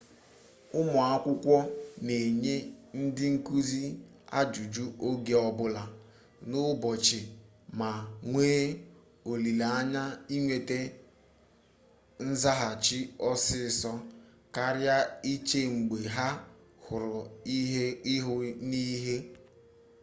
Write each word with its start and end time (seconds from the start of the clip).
ụmụ 0.79 0.97
akwụkwọ 1.13 1.57
na-enye 2.05 2.55
ndị 2.99 3.25
nkụzi 3.35 3.83
ajụjụ 4.39 4.83
oge 5.07 5.33
ọbụla 5.47 5.83
n'ụbochị 6.49 7.19
ma 7.79 7.89
nwee 8.29 8.61
olileanya 9.31 10.03
inweta 10.35 10.77
nzaghachi 12.27 12.99
ọsịsọ 13.29 13.91
karịa 14.55 14.97
iche 15.33 15.59
mgbe 15.75 15.97
ha 16.15 16.27
hụrụ 16.83 17.13
ihu 18.15 18.33
n'ihu 18.69 19.15